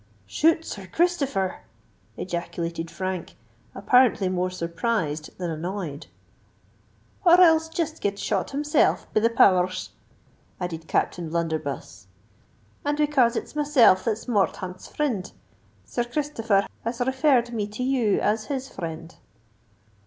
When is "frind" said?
14.87-15.33, 18.69-19.17